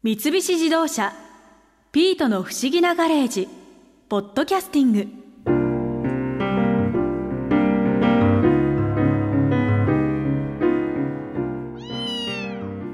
[0.00, 1.12] 三菱自動車
[1.90, 3.48] 「ピートの不思議なガレージ」
[4.08, 5.08] ポッドキャスティング。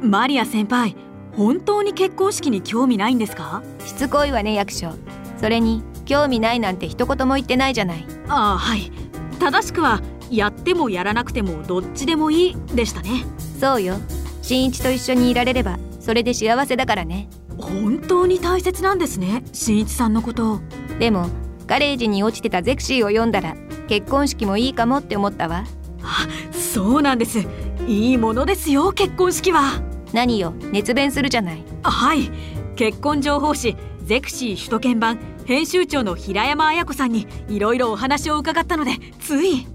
[0.00, 0.96] マリア先輩
[1.36, 3.62] 本当に結婚式に興味ないんですか？
[3.84, 4.94] しつこいわね役所。
[5.36, 8.06] それに興味ないなんて一言も言ってないじゃない。
[8.28, 8.90] ああはい。
[9.38, 10.00] 正しくは
[10.30, 13.26] やってもやらなくてもどっちでもいいでしたね。
[13.60, 13.96] そうよ。
[14.40, 17.28] 新一と一緒にいられればそれで幸せだからね。
[17.56, 20.60] 本当に大切なんですね新一さんのこと。
[20.98, 21.28] でも
[21.66, 23.56] ガレージに落ちてたゼクシーを読んだら
[23.88, 25.64] 結婚式もいいかもって思ったわ。
[26.02, 27.38] あそうなんです。
[27.88, 29.80] いいものですよ結婚式は。
[30.12, 31.64] 何よ熱弁するじゃない。
[31.82, 32.30] はい
[32.76, 39.66] 結婚情報誌ゼクシー首都圏版編集長の平山綾子さんにいろいろお話を伺ったのでつい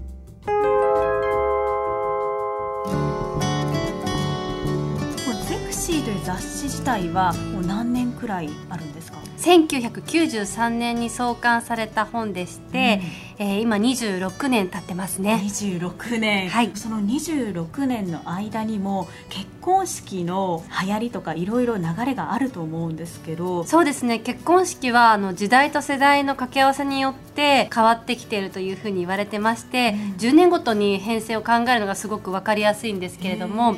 [5.90, 13.00] シーという雑誌自体はもう何年くらいあるんですか？1993年に創刊された本でして、
[13.38, 15.40] えー今26年経ってますね。
[15.42, 16.70] 26年、はい。
[16.74, 23.64] その26年の間にも結婚式の流行りとかいろいろ流れがあると思うんですけど。
[23.64, 24.18] そうですね。
[24.20, 33.76] 結婚式はあの時代と世代の掛け合わせによって変わってきているというふうに言われてまして、10年ごとに編成を考えるのがすごく分かりやすいんですけれども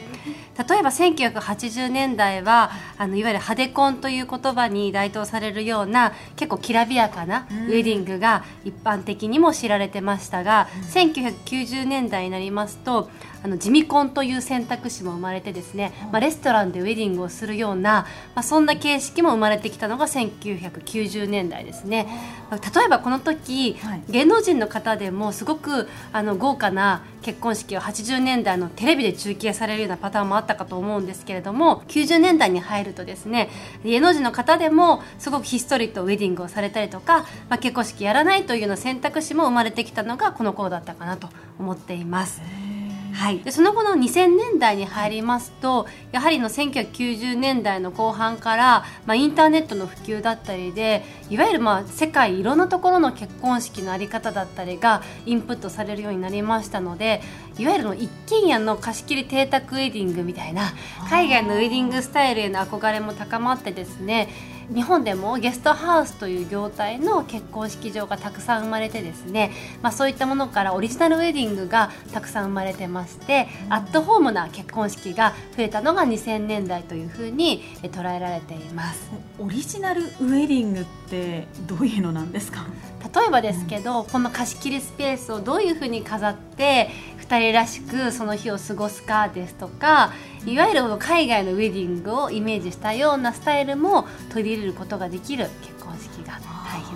[0.58, 13.08] 例えば1980年代はあのいわゆる派手婚という言葉に該当されるような結構きらびやかなウェディングが一般的にも知られてましたが、1990年代になりますと
[13.44, 22.06] あの地味婚という選択肢も生まれてですね、まあ、レストランでウェディングをするような、まあ、そんな形式も生まれてきたのが1990年代ですね。
[22.50, 24.02] まあ例えばこの時、はい。
[24.08, 33.48] 芸能人の方でもすごくあの豪華な結婚式を80年代のテレビで中継されるようなパターンもあったかと思うんですけれども90年代に入るとですね
[33.84, 42.71] 芸能人の方でもすごくひっそりとウェディングをされたりとか、まあ、結婚式やらないというような選択肢も生まれてきたのがこの頃だったかなと思っています。
[43.12, 57.20] はい、でその後の2000年代に入りますとやはりの1990年代の後半から、まあ、インターネットの普及だったりでいわゆるまあ世界いろんなところの結婚式の在り方だったりがインプットされるようになりましたので
[57.58, 60.72] いわゆるの一軒家の貸し切り邸宅ウェディングみたいな
[61.10, 64.28] 海外のウェディングスタイルへの憧れも高まってですね
[64.74, 69.52] 日本でもゲストハウスという業態の結婚式場がたくさん生まれてですね、
[69.82, 79.10] まあ、そういったものからオリジナルウェディングがたくさん生まれてましてアットホームな結婚式が増えたのが2000年代というふうにえ捉えられています。
[79.38, 82.66] オリジナルウェディングってどういうのなんですか？
[83.14, 90.12] 例えばですけど、この貸し切りスペースをどういうふうに飾って2人らしくその日を過ごすかですとか
[90.44, 96.42] いわゆる海外のウェディングをイメージしたようなスタイルも取り入れることができる結婚式が、はい、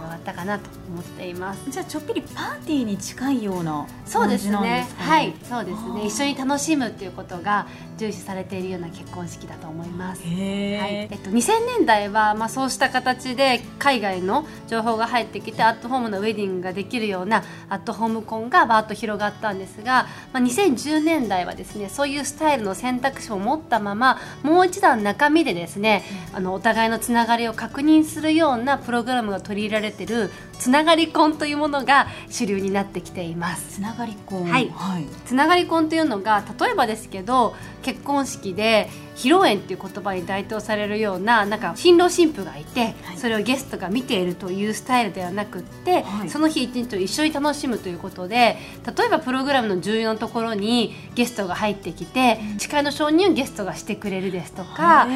[0.06, 1.70] 広がったかなと思っています。
[1.70, 4.86] じゃあちょっぴりパーティーに近いようなそうですね。
[4.96, 6.06] はいそうですね。
[6.06, 7.66] 一緒に楽しむっていうことが
[7.98, 10.22] 重視されているような結婚式だと思います。
[10.24, 10.94] へはい。
[10.94, 33.76] え、えっと、2000年代は、まあ、そうした形で海外の情報が入ってきてアットホームのウェディングができるようなアットホーム婚がバーッと広がったんですが、まあ、2010年代はですねそういうスタイルの選択肢を持ったままもう一段中身でですねあのお互いのつながりを確認するようなプログラムが取り入れられているつながり婚というものが主流になってきています。
[33.76, 34.44] つながり婚。
[34.44, 34.70] はい。
[34.70, 43.18] はい、つながり婚というのが例えばですけど結婚式で披露宴っていう言葉に代表されるようななんか新郎新婦がいて、はい。
[43.18, 46.28] それをゲストが見ているというスタイルではなくって、はい。
[46.28, 48.58] その日一日を一緒に楽しむということで
[48.96, 55.08] 例えばプログラムの重要なところにゲストが入ってきて誓いの承認をゲストがしてくれるですとか。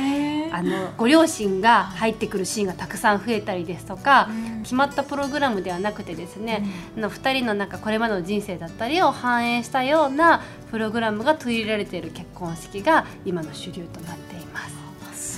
[0.53, 4.29] あのご両親が入ってくるシーンがたくさん増えたりですとか、
[4.63, 6.65] 決まったプログラムではなくてですね、
[6.97, 14.81] あの2人のなんかこれまでの人生だったりを反映したようなプログラムが取り入れられている結婚式が今の主流となっています。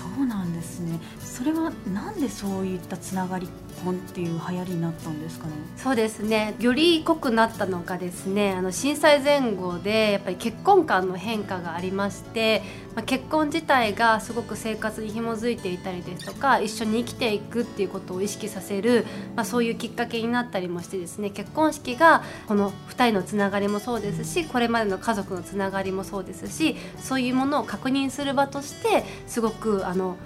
[0.00, 3.48] そうなんですねそれはなんでそういったつながり
[3.84, 5.52] 婚っていう流行りになったんですかね？
[5.76, 6.54] そうですね。
[6.58, 12.62] より濃くなったのがですねあの震災前後でやっぱり結婚観の変化がありまして、
[12.94, 30.16] まあ、結婚自体がすごく生活に紐づいていたりですとか一緒に生きていくっていうことを意識させる、まあ、そういうきっかけになったりもしてですね結婚式がこの2人のつながりもそうですしこれまでの家族のつながりもそうですしそういうものを確認する場としてすごくあの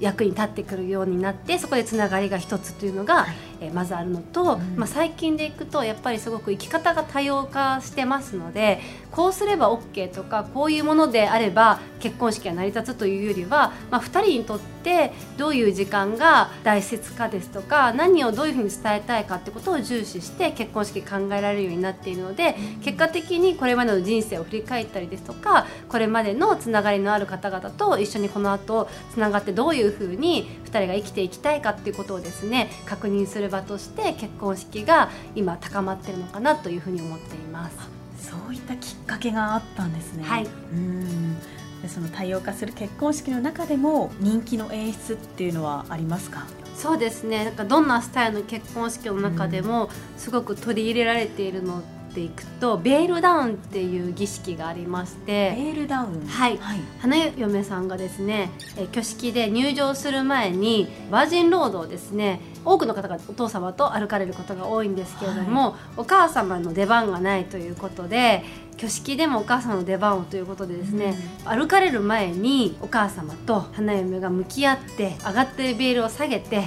[0.00, 3.26] 役に立ってくるようになってそこでつながりが一つというのが、
[3.60, 8.80] えー、まずあるのと、うん、まあ、最近でいくとやっぱりすごく生き方が多様化してますので
[9.10, 37.76] こうすれば OK とかこういうものであれば結婚式が成り立つというよりは、まあ、2人にとってどういう時間が大切かですとか何をどういうふうに伝えたいかってことを重視して結婚式考えられるようになっているので結果的にこれまでの人生を振り返ったりですとかこれまでのつながりのある方々と一緒にこの後つながってどういうふうに2人が生きていきたいかっていうことをですね確認する場として結婚式が今高まってるのかなというふうに思っています。
[38.18, 40.24] そういったきっかけがあったんですね。
[40.24, 41.36] はい、うん
[41.82, 46.46] でその多様化する結婚式の中でも人気の演出っていうのはありますか？
[46.74, 51.82] そうですねなんかどんなスタイルの結婚式の中でもすごく取り入れられているの
[52.16, 56.26] ていくとベールダウンっていう儀式がありましてベールダウン？
[56.26, 58.50] はい、はい、花嫁さんがですね
[58.90, 68.42] 挙式で入場する前にバージンロードをですね多くの方がお父様と歩かれることが多いんですけれども、はい、お母様の出番がないということで
[68.76, 71.14] 挙式でもお母様の出番をということでですね、
[71.44, 76.64] うん、歩かれる前にお母様と花嫁が向き合って上がっているベールを下げて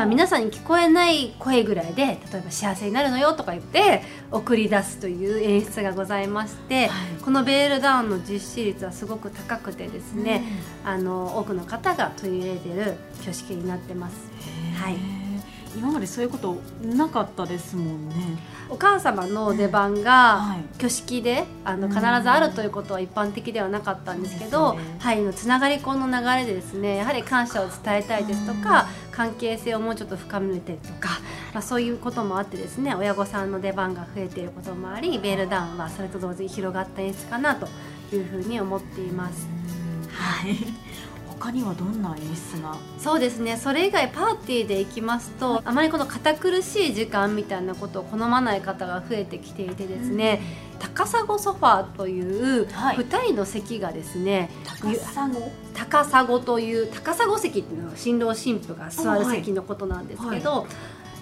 [0.00, 4.00] まあ、皆さんに聞こえない声ぐらいで例えば幸せになるのよとか言って
[4.30, 10.42] 送り出すという演出がございまして、はい、このベールダウンの実施率はすごく高くてですね、
[10.84, 14.16] うん、あの多くの方が取り入れてる挙式になってます。
[14.82, 15.19] はい
[15.76, 18.14] 今までそういうことなかったですもんね。
[18.68, 31.20] お母様の出番が挙式であの必ずあるということは一般的ではなかったんですけど、はい、のつながり婚の流れでですねやはり感謝を伝えたいですとか関係性をもうちょっと深めてとか、
[31.52, 37.66] まあ、そういうこともあってですね親御さんの出番が増えていることもありベールダウンはそれと同時に広がった演出かなと
[38.14, 39.48] いうふうに思っています。
[40.12, 40.89] はい
[41.40, 42.76] 他にはどんな演出が？
[42.98, 43.56] そうですね。
[43.56, 50.42] それ以外パーティーで行きますとあまりこの堅苦しい時間みたいなことを好まない方が増えてきていてですね、
[50.74, 54.98] うん、高砂ソファーという2人の席がですね、はい、
[55.74, 60.60] 高砂という高砂席っていうのは新郎新婦が座る席のことなんですけど、はい。
[60.60, 60.66] はい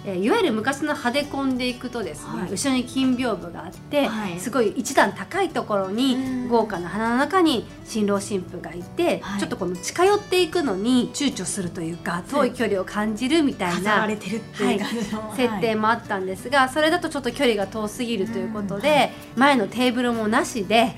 [0.05, 14.07] えー、いわゆる昔の派手婚でいくとですね、はい、後ろに金屏風があって、はい、すごい一段高いところに豪華な花の中に新郎新婦がいて、はい、ちょっとこの近寄っていくのに躊躇するというか遠い距離を感じるみたいな、
[15.35, 20.95] 設定もあったんですがそれだとちょっと距離が遠すぎるということで、前のテーブルもなしで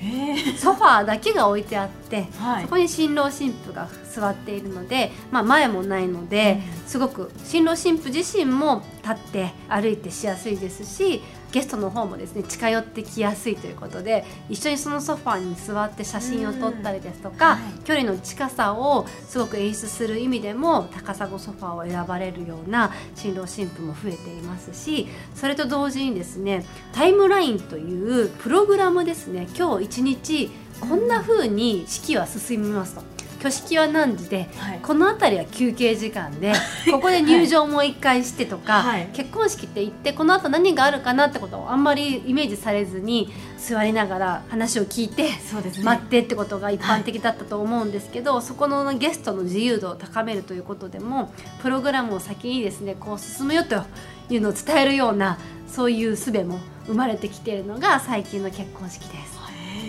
[0.56, 2.28] ソファーだけが置いてあって、
[2.62, 11.22] そこに新郎新婦が座っているので、まあ、前もないので、すごく新郎新婦自身も立って歩いてしやすいですし
[11.52, 30.50] ゲストの方もですね近寄ってきやすいということで一緒にそのソファーに座って写真を撮ったりですとか、はい、距離の近さをすごく演出する意味でも高砂ソファーを選ばれるような新郎新婦も増えていますしそれと同時にですねタイムラインというプログラムですね今日一日
[30.80, 33.11] こんな風に式は進みますと。
[33.42, 36.52] 挙式は何時で、はい、この辺りは休憩時間で
[36.92, 45.40] ここで入場もう一回してとか、はい、結婚式って言ってこの後何があるかなってことをあんまりイメージされずに座りながら話を聞いて、ね、
[45.82, 53.82] 待ってってことが一般的だったと思うんですけど、はい、そこのゲストの自由度を高めるということでもプログラムを先にですねこう進むよと
[54.30, 59.42] いうのを伝えるようなそういう術も生まれてきているのが最近の結婚式です。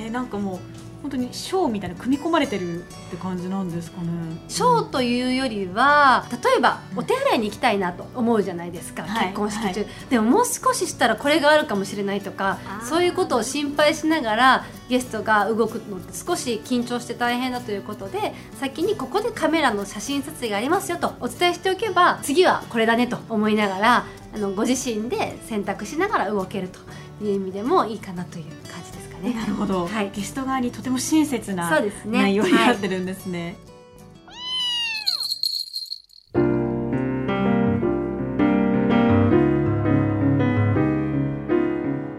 [0.05, 0.59] へなんかもう
[1.03, 4.07] 本当にショーみたいな組み込まれてるって感じなんですかね。
[4.47, 26.79] ショーというよりは例えばお手洗いに行きたいなと思うじゃないですか、結婚式中、はい、でももう少ししたらこれがあるかもしれないとかそういうことを心配しながらゲストが動くのって少し緊張して大変だということで先にここでカメラの写真撮影がありますよとお伝えしておけば次はこれだねと思いながらあのご自身で選択しながら動けると
[27.23, 28.82] いう意味でもいいかなという感じ
[29.23, 29.33] ね。
[29.33, 33.55] なるほど、はい、ゲスト側にとても親切な内容になってるんですね。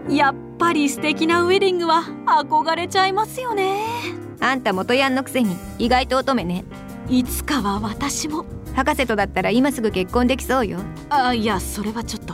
[0.09, 3.83] やっぱり素敵なウェディングは憧れちゃいますよね。
[4.39, 6.65] あんた元ヤンのくせに意外と乙女ね。
[7.09, 8.45] いつかは私も。
[8.75, 10.79] 博士とだったら今すぐ結婚できそうよ。
[11.09, 12.33] あいやそれはちょっと